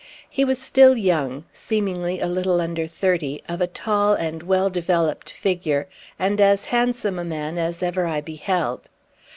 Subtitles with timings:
[0.27, 5.29] He was still young, seemingly a little under thirty, of a tall and well developed
[5.29, 8.89] figure, and as handsome a man as ever I beheld.